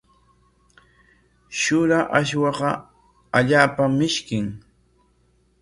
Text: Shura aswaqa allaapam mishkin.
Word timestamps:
Shura 1.59 1.99
aswaqa 2.21 2.71
allaapam 3.37 3.91
mishkin. 4.01 4.47